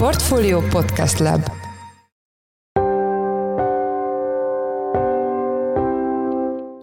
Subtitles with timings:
[0.00, 1.50] Portfolio Podcast Lab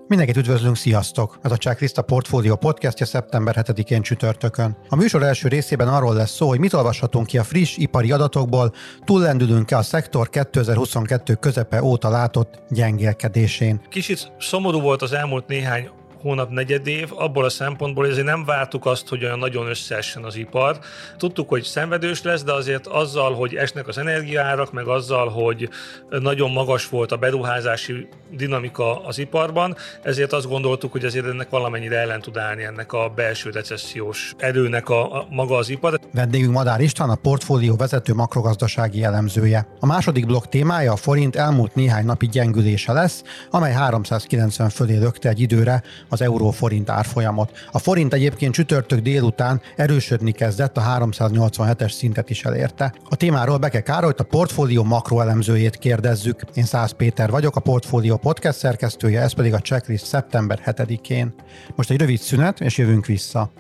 [0.08, 1.40] Mindenkit üdvözlünk, sziasztok!
[1.43, 4.77] Ez a Checklist a Portfolio podcastja szeptember 7-én csütörtökön.
[4.90, 8.73] A műsor első részében arról lesz szó, hogy mit olvashatunk ki a friss ipari adatokból,
[9.04, 13.81] túllendülünk-e a szektor 2022 közepe óta látott gyengélkedésén.
[13.89, 15.89] Kicsit szomorú volt az elmúlt néhány
[16.21, 20.36] hónap negyedév, abból a szempontból, hogy azért nem vártuk azt, hogy olyan nagyon összeessen az
[20.36, 20.79] ipar.
[21.17, 25.70] Tudtuk, hogy szenvedős lesz, de azért azzal, hogy esnek az energiárak, meg azzal, hogy
[26.09, 31.98] nagyon magas volt a beruházási dinamika az iparban, ezért azt gondoltuk, hogy azért ennek valamennyire
[31.98, 35.99] ellen tud állni ennek a belső recessziós erőnek a, a maga az ipar.
[36.13, 39.67] Vendégünk Madár István, a portfólió vezető makrogazdasági elemzője.
[39.80, 45.30] A második blokk témája a forint elmúlt néhány napi gyengülése lesz, amely 390 fölé lökte
[45.30, 47.52] egy időre az euró-forint árfolyamot.
[47.71, 52.93] A forint egyébként csütörtök délután erősödni kezdett, a 387-es szintet is elérte.
[53.09, 56.41] A témáról Beke Károlyt, a portfólió makroelemzőjét kérdezzük.
[56.53, 61.33] Én Szász Péter vagyok, a portfólió podcast szerkesztője, ez pedig a checklist szeptember 7-én.
[61.75, 63.52] Most egy rövid szünet, és jövünk vissza.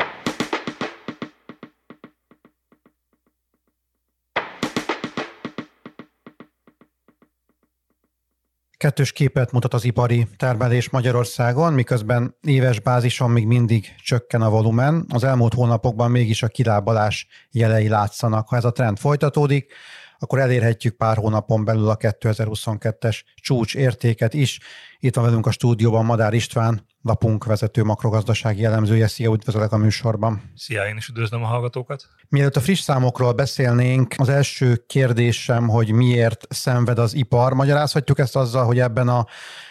[8.77, 15.05] Kettős képet mutat az ipari termelés Magyarországon, miközben éves bázison még mindig csökken a volumen.
[15.13, 18.49] Az elmúlt hónapokban mégis a kilábalás jelei látszanak.
[18.49, 19.73] Ha ez a trend folytatódik,
[20.19, 24.59] akkor elérhetjük pár hónapon belül a 2022-es csúcs értéket is.
[24.99, 29.07] Itt van velünk a stúdióban Madár István, lapunk vezető makrogazdasági elemzője.
[29.07, 30.51] Szia, üdvözlök a műsorban.
[30.55, 32.05] Szia, én is üdvözlöm a hallgatókat.
[32.29, 37.53] Mielőtt a friss számokról beszélnénk, az első kérdésem, hogy miért szenved az ipar.
[37.53, 39.25] Magyarázhatjuk ezt azzal, hogy ebben a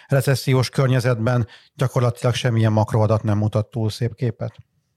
[0.06, 4.54] recessziós környezetben gyakorlatilag semmilyen makroadat nem mutat túl szép képet?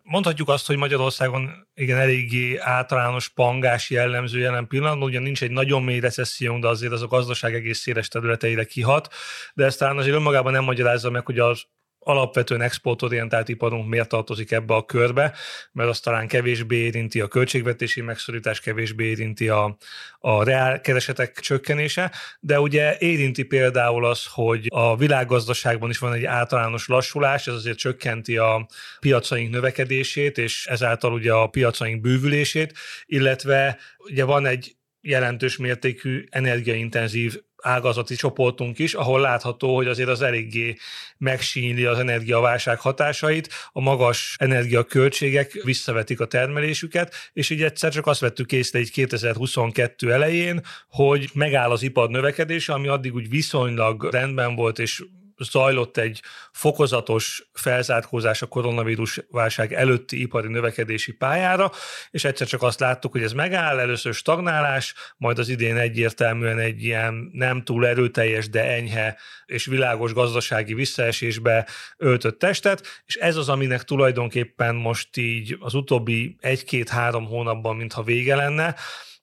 [0.10, 5.84] Mondhatjuk azt, hogy Magyarországon igen eléggé általános pangás jellemző jelen pillanatban, ugye nincs egy nagyon
[5.84, 9.14] mély recessziónk, de azért az a gazdaság egész széles területeire kihat,
[9.54, 11.64] de ezt talán azért önmagában nem magyarázza meg, hogy az
[12.00, 15.34] alapvetően exportorientált iparunk miért tartozik ebbe a körbe,
[15.72, 19.78] mert az talán kevésbé érinti a költségvetési megszorítás, kevésbé érinti a,
[20.20, 26.26] a reál keresetek csökkenése, de ugye érinti például az, hogy a világgazdaságban is van egy
[26.26, 28.68] általános lassulás, ez azért csökkenti a
[29.00, 32.74] piacaink növekedését, és ezáltal ugye a piacaink bővülését,
[33.06, 40.22] illetve ugye van egy jelentős mértékű energiaintenzív ágazati csoportunk is, ahol látható, hogy azért az
[40.22, 40.76] eléggé
[41.18, 48.20] megsínyli az energiaválság hatásait, a magas energiaköltségek visszavetik a termelésüket, és így egyszer csak azt
[48.20, 54.56] vettük észre egy 2022 elején, hogy megáll az ipar növekedése, ami addig úgy viszonylag rendben
[54.56, 55.04] volt, és
[55.40, 61.72] zajlott egy fokozatos felzárkózás a koronavírus válság előtti ipari növekedési pályára,
[62.12, 66.84] és egyszer csak azt láttuk, hogy ez megáll, először stagnálás, majd az idén egyértelműen egy
[66.84, 71.68] ilyen nem túl erőteljes, de enyhe és világos gazdasági visszaesésbe
[71.98, 78.36] öltött testet, és ez az, aminek tulajdonképpen most így az utóbbi egy-két-három hónapban mintha vége
[78.36, 78.76] lenne,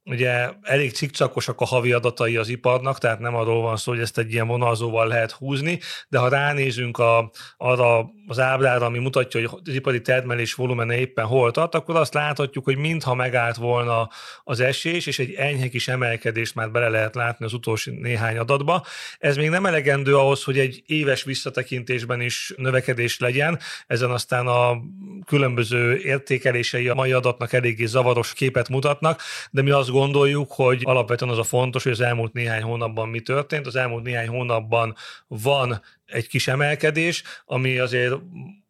[0.06, 4.18] ugye elég cikcakosak a havi adatai az iparnak, tehát nem arról van szó, hogy ezt
[4.18, 5.78] egy ilyen vonalzóval lehet húzni,
[6.08, 11.24] de ha ránézünk a, arra az ábrára, ami mutatja, hogy az ipari termelés volumene éppen
[11.24, 14.08] hol tart, akkor azt láthatjuk, hogy mintha megállt volna
[14.44, 18.84] az esés, és egy enyhe kis emelkedést már bele lehet látni az utolsó néhány adatba.
[19.18, 24.76] Ez még nem elegendő ahhoz, hogy egy éves visszatekintésben is növekedés legyen, ezen aztán a
[25.26, 31.30] különböző értékelései a mai adatnak eléggé zavaros képet mutatnak, de mi azt gondoljuk, hogy alapvetően
[31.30, 33.66] az a fontos, hogy az elmúlt néhány hónapban mi történt.
[33.66, 34.94] Az elmúlt néhány hónapban
[35.26, 38.14] van egy kis emelkedés, ami azért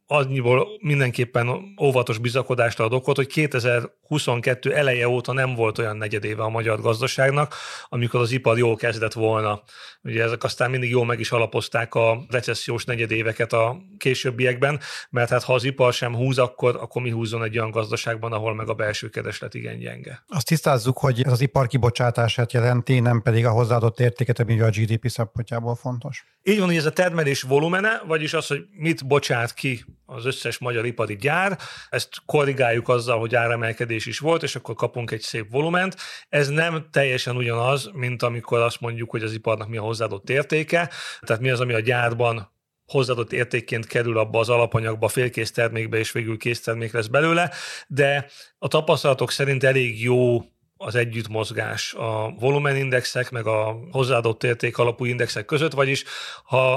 [0.06, 6.48] annyiból mindenképpen óvatos bizakodást ad okot, hogy 2022 eleje óta nem volt olyan negyedéve a
[6.48, 7.54] magyar gazdaságnak,
[7.88, 9.62] amikor az ipar jól kezdett volna.
[10.02, 14.80] Ugye ezek aztán mindig jól meg is alapozták a recessziós negyedéveket a későbbiekben,
[15.10, 18.54] mert hát ha az ipar sem húz, akkor, akkor mi húzzon egy olyan gazdaságban, ahol
[18.54, 20.24] meg a belső kereslet igen gyenge.
[20.28, 24.68] Azt tisztázzuk, hogy ez az ipar kibocsátását jelenti, nem pedig a hozzáadott értéket, ami a
[24.68, 26.24] GDP szempontjából fontos.
[26.42, 30.58] Így van, hogy ez a termelés volumene, vagyis az, hogy mit bocsát ki az összes
[30.58, 31.58] magyar ipari gyár,
[31.88, 35.96] ezt korrigáljuk azzal, hogy áremelkedés is volt, és akkor kapunk egy szép volument.
[36.28, 40.90] Ez nem teljesen ugyanaz, mint amikor azt mondjuk, hogy az iparnak mi a hozzáadott értéke,
[41.20, 42.54] tehát mi az, ami a gyárban
[42.86, 47.50] hozzáadott értékként kerül abba az alapanyagba, félkész termékbe, és végül késztermék lesz belőle,
[47.86, 48.26] de
[48.58, 50.40] a tapasztalatok szerint elég jó
[50.76, 56.04] az együttmozgás a volumenindexek, meg a hozzáadott érték alapú indexek között, vagyis
[56.44, 56.76] ha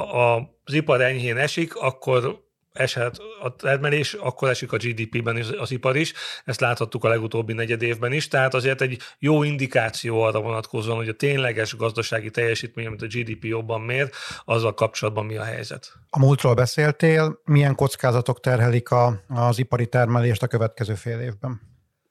[0.63, 5.95] az ipar enyhén esik, akkor eshet a termelés, akkor esik a GDP-ben is, az ipar
[5.95, 6.13] is.
[6.45, 11.09] Ezt láthattuk a legutóbbi negyed évben is, tehát azért egy jó indikáció arra vonatkozóan, hogy
[11.09, 14.09] a tényleges gazdasági teljesítmény, amit a GDP jobban mér,
[14.45, 15.93] azzal kapcsolatban mi a helyzet.
[16.09, 21.61] A múltról beszéltél, milyen kockázatok terhelik a, az ipari termelést a következő fél évben?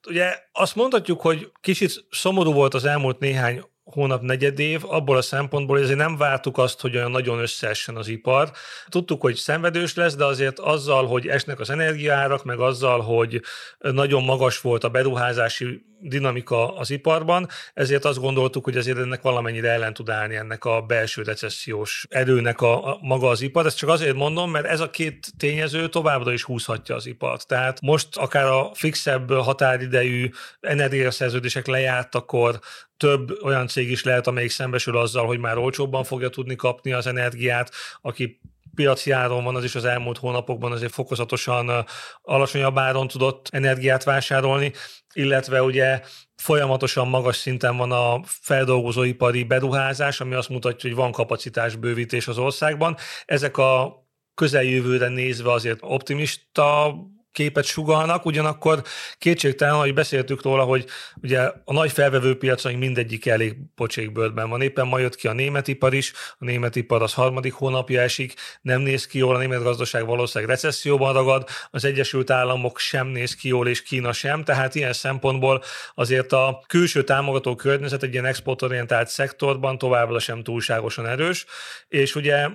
[0.08, 5.75] Ugye azt mondhatjuk, hogy kicsit szomorú volt az elmúlt néhány hónap negyedév, abból a szempontból,
[5.76, 8.50] hogy azért nem vártuk azt, hogy olyan nagyon összeessen az ipar.
[8.88, 13.43] Tudtuk, hogy szenvedős lesz, de azért azzal, hogy esnek az energiárak, meg azzal, hogy
[13.79, 19.71] nagyon magas volt a beruházási dinamika az iparban, ezért azt gondoltuk, hogy azért ennek valamennyire
[19.71, 23.67] ellen tud állni ennek a belső recessziós erőnek a, a maga az ipar.
[23.67, 27.47] Ezt csak azért mondom, mert ez a két tényező továbbra is húzhatja az ipart.
[27.47, 30.31] Tehát most akár a fixebb határidejű
[30.61, 32.59] energiaszerződések lejártakor
[32.97, 37.06] több olyan cég is lehet, amelyik szembesül azzal, hogy már olcsóbban fogja tudni kapni az
[37.06, 37.71] energiát,
[38.01, 38.41] aki
[38.79, 41.85] piaci áron van, az is az elmúlt hónapokban azért fokozatosan
[42.21, 44.73] alacsonyabb áron tudott energiát vásárolni,
[45.15, 46.01] illetve ugye
[46.37, 52.39] folyamatosan magas szinten van a feldolgozóipari beruházás, ami azt mutatja, hogy van kapacitás bővítés az
[52.39, 52.97] országban.
[53.25, 54.03] Ezek a
[54.35, 56.95] közeljövőre nézve azért optimista
[57.33, 58.83] képet sugalnak, ugyanakkor
[59.19, 60.87] kétségtelen, hogy beszéltük róla, hogy
[61.23, 64.61] ugye a nagy felvevő piacaink mindegyik elég pocsékbőrben van.
[64.61, 68.35] Éppen ma jött ki a német ipar is, a német ipar az harmadik hónapja esik,
[68.61, 73.35] nem néz ki jól, a német gazdaság valószínűleg recesszióban ragad, az Egyesült Államok sem néz
[73.35, 75.63] ki jól, és Kína sem, tehát ilyen szempontból
[75.95, 81.47] azért a külső támogató környezet egy ilyen exportorientált szektorban továbbra sem túlságosan erős,
[81.89, 82.49] és ugye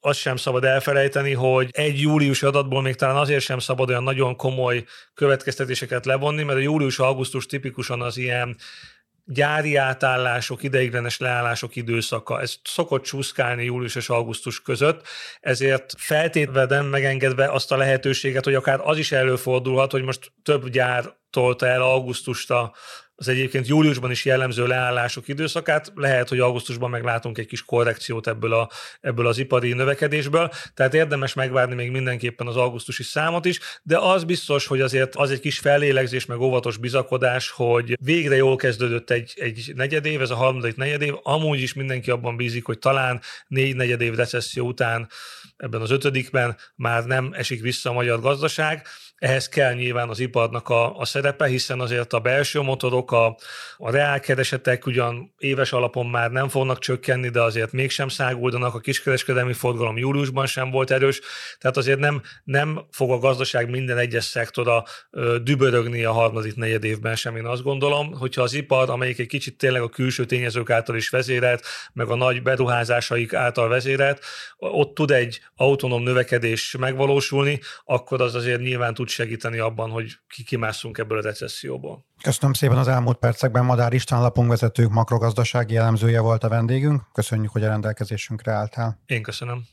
[0.00, 4.36] azt sem szabad elfelejteni, hogy egy júliusi adatból még talán azért sem szabad olyan nagyon
[4.36, 8.56] komoly következtetéseket levonni, mert a július-augusztus tipikusan az ilyen
[9.24, 12.40] gyári átállások, ideiglenes leállások időszaka.
[12.40, 15.06] Ez szokott csúszkálni július és augusztus között,
[15.40, 21.04] ezért feltétlenül megengedve azt a lehetőséget, hogy akár az is előfordulhat, hogy most több gyár
[21.30, 22.74] tolta el augusztusta
[23.20, 28.52] az egyébként júliusban is jellemző leállások időszakát, lehet, hogy augusztusban meglátunk egy kis korrekciót ebből,
[28.52, 28.70] a,
[29.00, 34.24] ebből az ipari növekedésből, tehát érdemes megvárni még mindenképpen az augusztusi számot is, de az
[34.24, 39.32] biztos, hogy azért az egy kis fellélegzés, meg óvatos bizakodás, hogy végre jól kezdődött egy,
[39.36, 44.14] egy negyedév, ez a harmadik negyedév, amúgy is mindenki abban bízik, hogy talán négy negyedév
[44.14, 45.08] recesszió után
[45.56, 48.86] ebben az ötödikben már nem esik vissza a magyar gazdaság,
[49.20, 53.36] ehhez kell nyilván az iparnak a, a szerepe, hiszen azért a belső motorok, a,
[53.76, 59.52] a reálkeresetek ugyan éves alapon már nem fognak csökkenni, de azért mégsem száguldanak, a kiskereskedelmi
[59.52, 61.20] forgalom júliusban sem volt erős,
[61.58, 66.84] tehát azért nem, nem fog a gazdaság minden egyes szektora ö, dübörögni a harmadik negyed
[66.84, 70.70] évben sem, én azt gondolom, hogyha az ipar, amelyik egy kicsit tényleg a külső tényezők
[70.70, 74.24] által is vezérelt, meg a nagy beruházásaik által vezérelt,
[74.56, 80.98] ott tud egy autonóm növekedés megvalósulni, akkor az azért nyilván tud segíteni abban, hogy kikimásszunk
[80.98, 82.04] ebből a recesszióból.
[82.22, 83.64] Köszönöm szépen az elmúlt percekben.
[83.64, 87.02] Madár István lapunk vezető makrogazdasági elemzője volt a vendégünk.
[87.12, 89.00] Köszönjük, hogy a rendelkezésünkre álltál.
[89.06, 89.64] Én köszönöm.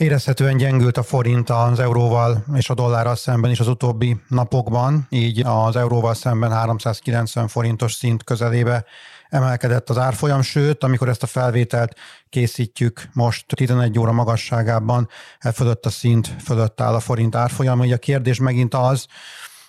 [0.00, 5.42] Érezhetően gyengült a forint az euróval és a dollárral szemben is az utóbbi napokban, így
[5.46, 8.84] az euróval szemben 390 forintos szint közelébe
[9.28, 11.94] emelkedett az árfolyam, sőt, amikor ezt a felvételt
[12.28, 15.08] készítjük most 11 óra magasságában,
[15.38, 17.78] e fölött a szint fölött áll a forint árfolyam.
[17.78, 19.06] Ugye a kérdés megint az,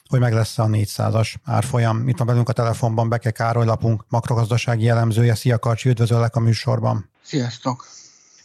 [0.08, 2.08] hogy meg lesz a 400-as árfolyam.
[2.08, 5.36] Itt van velünk a telefonban Beke Károly lapunk makrogazdasági jellemzője.
[5.36, 7.10] Szia Karcsi, üdvözöllek a műsorban.
[7.24, 7.86] Sziasztok!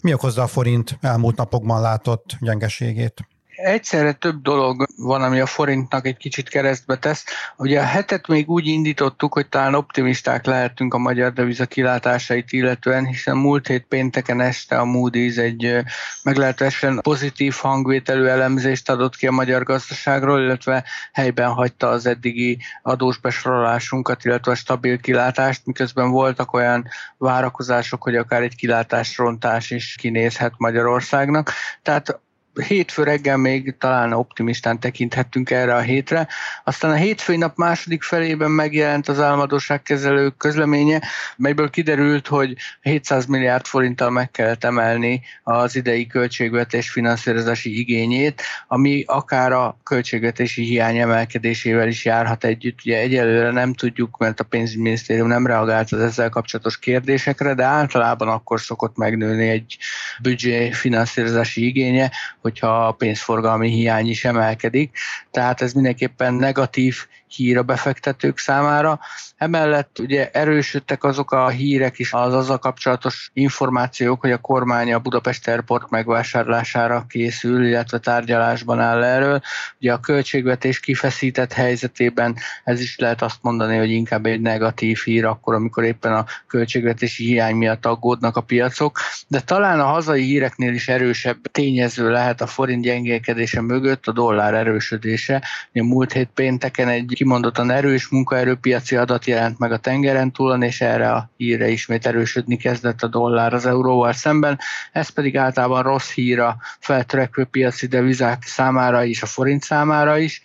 [0.03, 3.29] Mi okozza a forint elmúlt napokban látott gyengeségét?
[3.57, 7.25] Egyszerre több dolog van, ami a forintnak egy kicsit keresztbe tesz.
[7.57, 13.07] Ugye a hetet még úgy indítottuk, hogy talán optimisták lehetünk a magyar deviza kilátásait illetően,
[13.07, 15.85] hiszen múlt hét pénteken este a Moody's egy
[16.23, 23.19] meglehetősen pozitív hangvételű elemzést adott ki a magyar gazdaságról, illetve helyben hagyta az eddigi adós
[23.19, 30.53] besorolásunkat, illetve a stabil kilátást, miközben voltak olyan várakozások, hogy akár egy kilátásrontás is kinézhet
[30.57, 31.53] Magyarországnak.
[31.83, 32.21] Tehát
[32.63, 36.29] hétfő reggel még talán optimistán tekinthettünk erre a hétre.
[36.65, 41.03] Aztán a hétfői nap második felében megjelent az államadóságkezelő közleménye,
[41.37, 49.05] melyből kiderült, hogy 700 milliárd forinttal meg kellett emelni az idei költségvetés finanszírozási igényét, ami
[49.07, 52.79] akár a költségvetési hiány emelkedésével is járhat együtt.
[52.85, 58.29] Ugye egyelőre nem tudjuk, mert a pénzügyminisztérium nem reagált az ezzel kapcsolatos kérdésekre, de általában
[58.29, 59.77] akkor szokott megnőni egy
[60.23, 62.11] büdzsé finanszírozási igénye,
[62.47, 64.97] hogyha a pénzforgalmi hiány is emelkedik.
[65.31, 66.97] Tehát ez mindenképpen negatív
[67.29, 69.01] hír a befektetők számára.
[69.37, 74.99] Emellett ugye erősödtek azok a hírek is, az azzal kapcsolatos információk, hogy a kormány a
[74.99, 79.41] Budapest Airport megvásárlására készül, illetve tárgyalásban áll erről.
[79.81, 85.25] Ugye a költségvetés kifeszített helyzetében ez is lehet azt mondani, hogy inkább egy negatív hír
[85.25, 90.75] akkor, amikor éppen a költségvetési hiány miatt aggódnak a piacok, de talán a hazai híreknél
[90.75, 95.43] is erősebb tényező lehet a forint gyengélkedése mögött a dollár erősödése.
[95.73, 100.81] Ugye múlt hét pénteken egy kimondottan erős munkaerőpiaci adat jelent meg a tengeren túlon, és
[100.81, 104.59] erre a hírre ismét erősödni kezdett a dollár az euróval szemben.
[104.93, 110.43] Ez pedig általában rossz hír a feltörekvő piaci devizák számára is, a forint számára is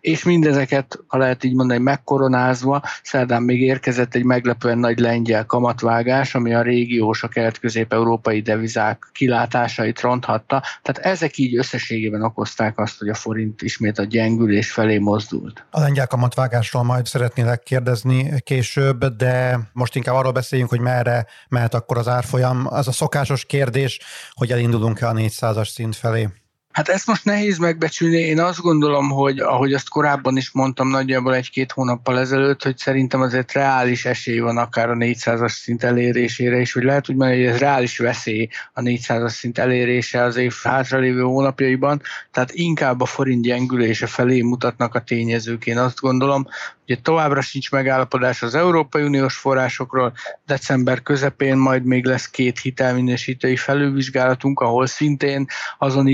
[0.00, 6.34] és mindezeket, ha lehet így mondani, megkoronázva, szerdán még érkezett egy meglepően nagy lengyel kamatvágás,
[6.34, 10.62] ami a régiós, a kelet-közép-európai devizák kilátásait ronthatta.
[10.82, 15.66] Tehát ezek így összességében okozták azt, hogy a forint ismét a gyengülés felé mozdult.
[15.70, 21.74] A lengyel kamatvágásról majd szeretnélek kérdezni később, de most inkább arról beszéljünk, hogy merre mehet
[21.74, 22.66] akkor az árfolyam.
[22.70, 24.00] Az a szokásos kérdés,
[24.32, 26.28] hogy elindulunk-e a 400-as szint felé.
[26.72, 28.18] Hát ezt most nehéz megbecsülni.
[28.18, 33.20] Én azt gondolom, hogy ahogy azt korábban is mondtam nagyjából egy-két hónappal ezelőtt, hogy szerintem
[33.20, 37.52] azért reális esély van akár a 400-as szint elérésére is, hogy lehet úgy mondani, hogy
[37.52, 43.42] ez reális veszély a 400-as szint elérése az év hátralévő hónapjaiban, tehát inkább a forint
[43.42, 45.66] gyengülése felé mutatnak a tényezők.
[45.66, 46.46] Én azt gondolom,
[46.88, 50.12] Ugye továbbra sincs megállapodás az Európai Uniós forrásokról,
[50.46, 55.46] december közepén majd még lesz két hitelminősítői felülvizsgálatunk, ahol szintén
[55.78, 56.06] azon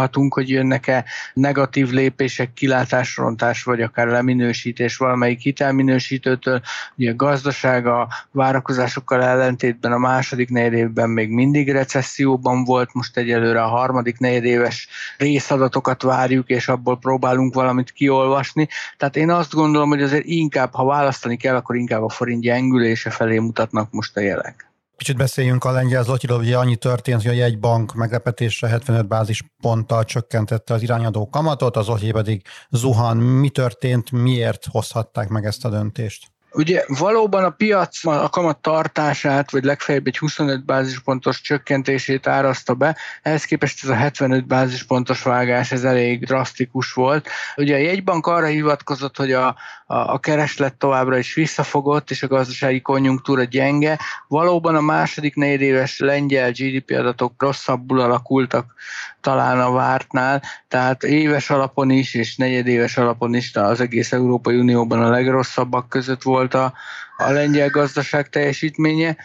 [0.00, 1.04] izgulhatunk, hogy jönnek-e
[1.34, 6.60] negatív lépések, kilátásrontás, vagy akár leminősítés valamelyik hitelminősítőtől.
[6.96, 13.62] Ugye a gazdaság a várakozásokkal ellentétben a második negyedévben még mindig recesszióban volt, most egyelőre
[13.62, 14.88] a harmadik negyedéves
[15.18, 18.68] részadatokat várjuk, és abból próbálunk valamit kiolvasni.
[18.96, 23.10] Tehát én azt gondolom, hogy azért inkább, ha választani kell, akkor inkább a forint gyengülése
[23.10, 24.69] felé mutatnak most a jelek.
[25.00, 30.74] Kicsit beszéljünk a lengyel zlotyiról, ugye annyi történt, hogy a jegybank meglepetésre 75 bázisponttal csökkentette
[30.74, 33.16] az irányadó kamatot, az zloty pedig zuhan.
[33.16, 36.26] Mi történt, miért hozhatták meg ezt a döntést?
[36.52, 42.96] Ugye valóban a piac a kamat tartását, vagy legfeljebb egy 25 bázispontos csökkentését áraszta be,
[43.22, 47.28] ehhez képest ez a 75 bázispontos vágás, ez elég drasztikus volt.
[47.56, 49.56] Ugye a jegybank arra hivatkozott, hogy a,
[49.92, 53.98] a, kereslet továbbra is visszafogott, és a gazdasági konjunktúra gyenge.
[54.28, 58.74] Valóban a második negyedéves lengyel GDP adatok rosszabbul alakultak
[59.20, 65.02] talán a vártnál, tehát éves alapon is, és negyedéves alapon is az egész Európai Unióban
[65.02, 66.72] a legrosszabbak között volt a,
[67.20, 69.16] a lengyel gazdaság teljesítménye.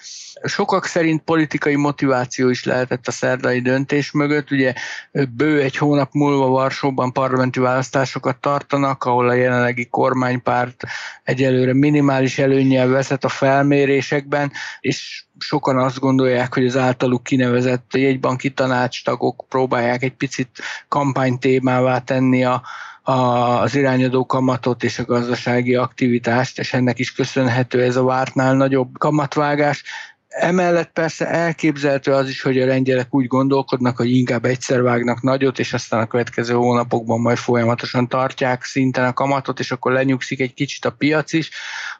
[0.43, 4.51] Sokak szerint politikai motiváció is lehetett a szerdai döntés mögött.
[4.51, 4.73] Ugye
[5.29, 10.83] bő egy hónap múlva Varsóban parlamenti választásokat tartanak, ahol a jelenlegi kormánypárt
[11.23, 18.50] egyelőre minimális előnyel vezet a felmérésekben, és sokan azt gondolják, hogy az általuk kinevezett jegybanki
[18.54, 20.50] tanácstagok próbálják egy picit
[20.88, 22.62] kampánytémává tenni a,
[23.01, 28.98] az irányadó kamatot és a gazdasági aktivitást, és ennek is köszönhető ez a vártnál nagyobb
[28.98, 29.84] kamatvágás.
[30.38, 35.60] Emellett persze elképzelhető az is, hogy a lengyelek úgy gondolkodnak, hogy inkább egyszer vágnak nagyot,
[35.60, 40.54] és aztán a következő hónapokban majd folyamatosan tartják szinten a kamatot, és akkor lenyugszik egy
[40.54, 41.50] kicsit a piac is.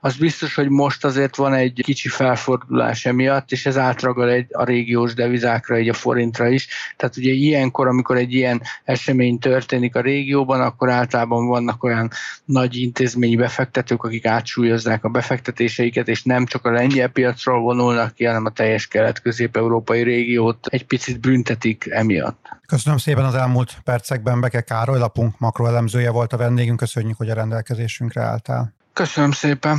[0.01, 4.63] Az biztos, hogy most azért van egy kicsi felfordulás emiatt, és ez átragad egy, a
[4.63, 6.68] régiós devizákra, egy a forintra is.
[6.98, 12.10] Tehát ugye ilyenkor, amikor egy ilyen esemény történik a régióban, akkor általában vannak olyan
[12.46, 18.25] nagy intézményi befektetők, akik átsúlyozzák a befektetéseiket, és nem csak a lengyel piacról vonulnak ki,
[18.25, 22.46] hanem a teljes kelet-közép-európai régiót egy picit büntetik emiatt.
[22.67, 27.34] Köszönöm szépen az elmúlt percekben Beke Károly, lapunk makroelemzője volt a vendégünk, köszönjük, hogy a
[27.34, 28.74] rendelkezésünkre álltál.
[28.94, 29.77] Köszönöm szépen.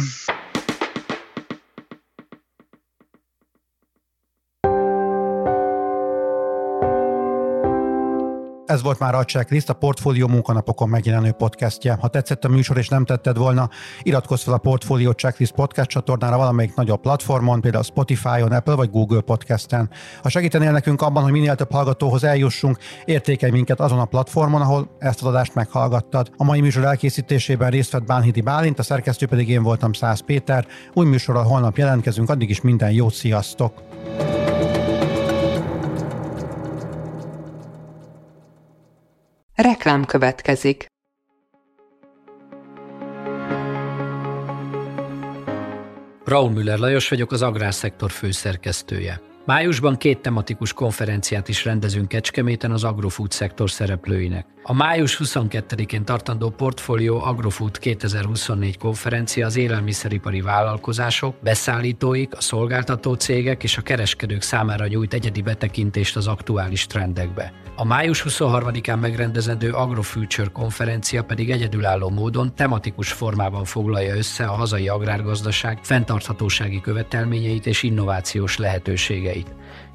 [8.67, 11.97] Ez volt már a Checklist, a Portfólió munkanapokon megjelenő podcastje.
[12.01, 13.69] Ha tetszett a műsor és nem tetted volna,
[14.03, 19.21] iratkozz fel a Portfólió Checklist podcast csatornára valamelyik nagyobb platformon, például Spotify-on, Apple vagy Google
[19.21, 19.91] podcasten.
[20.23, 24.89] Ha segítenél nekünk abban, hogy minél több hallgatóhoz eljussunk, értékelj minket azon a platformon, ahol
[24.99, 26.31] ezt az adást meghallgattad.
[26.37, 30.67] A mai műsor elkészítésében részt vett Bánhidi Bálint, a szerkesztő pedig én voltam Száz Péter.
[30.95, 33.83] Új műsorral holnap jelentkezünk, addig is minden jót, sziasztok!
[39.87, 40.87] Reklám következik.
[46.25, 49.21] Raúl Müller Lajos vagyok, az Agrárszektor főszerkesztője.
[49.45, 54.47] Májusban két tematikus konferenciát is rendezünk Kecskeméten az agrofood szektor szereplőinek.
[54.69, 63.63] A május 22-én tartandó Portfolio Agrofood 2024 konferencia az élelmiszeripari vállalkozások, beszállítóik, a szolgáltató cégek
[63.63, 67.53] és a kereskedők számára nyújt egyedi betekintést az aktuális trendekbe.
[67.77, 74.89] A május 23-án megrendezendő Agrofuture konferencia pedig egyedülálló módon tematikus formában foglalja össze a hazai
[74.89, 79.55] agrárgazdaság fenntarthatósági követelményeit és innovációs lehetőségeit.